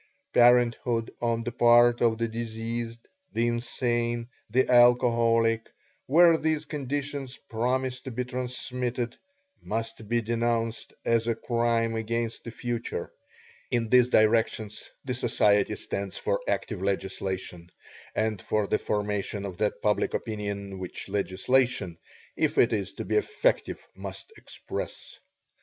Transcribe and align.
Parenthood 0.33 1.11
on 1.21 1.41
the 1.41 1.51
part 1.51 2.01
of 2.01 2.17
the 2.17 2.27
diseased, 2.27 3.07
the 3.33 3.45
insane, 3.47 4.29
the 4.49 4.67
alcoholic 4.67 5.71
where 6.07 6.39
these 6.39 6.65
conditions 6.65 7.37
promise 7.51 8.01
to 8.01 8.09
be 8.09 8.25
transmitted 8.25 9.15
must 9.61 10.09
be 10.09 10.19
denounced 10.19 10.91
as 11.05 11.27
a 11.27 11.35
crime 11.35 11.95
against 11.95 12.43
the 12.43 12.49
future. 12.49 13.11
In 13.69 13.89
these 13.89 14.07
directions 14.07 14.89
the 15.05 15.13
Society 15.13 15.75
stands 15.75 16.17
for 16.17 16.41
active 16.47 16.81
legislation, 16.81 17.69
and 18.15 18.41
for 18.41 18.65
the 18.65 18.79
formation 18.79 19.45
of 19.45 19.59
that 19.59 19.83
public 19.83 20.15
opinion 20.15 20.79
which 20.79 21.09
legislation, 21.09 21.99
if 22.35 22.57
it 22.57 22.73
is 22.73 22.93
to 22.93 23.05
be 23.05 23.17
effective, 23.17 23.87
must 23.95 24.31
express. 24.35 25.19